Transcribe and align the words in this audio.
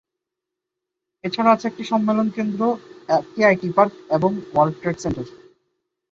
এছাড়া 1.23 1.49
আছে 1.55 1.65
একটি 1.67 1.83
সম্মেলন 1.91 2.27
কেন্দ্র, 2.37 2.61
একটি 3.09 3.39
আইটি 3.45 3.67
পার্ক 3.77 3.93
এবং 4.15 4.31
ওয়ার্ল্ড 4.51 4.75
ট্রেড 4.81 4.97
সেন্টার। 5.03 5.25